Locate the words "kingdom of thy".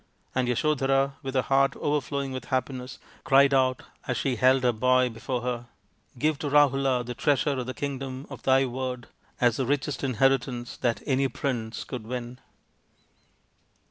7.75-8.65